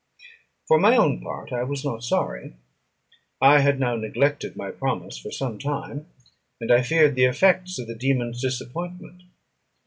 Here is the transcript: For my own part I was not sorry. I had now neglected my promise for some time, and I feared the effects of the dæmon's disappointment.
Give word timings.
For 0.67 0.79
my 0.79 0.95
own 0.97 1.21
part 1.21 1.53
I 1.53 1.61
was 1.61 1.85
not 1.85 2.01
sorry. 2.03 2.55
I 3.39 3.59
had 3.59 3.79
now 3.79 3.95
neglected 3.95 4.55
my 4.55 4.71
promise 4.71 5.15
for 5.19 5.29
some 5.29 5.59
time, 5.59 6.07
and 6.59 6.71
I 6.71 6.81
feared 6.81 7.13
the 7.13 7.25
effects 7.25 7.77
of 7.77 7.85
the 7.85 7.93
dæmon's 7.93 8.41
disappointment. 8.41 9.21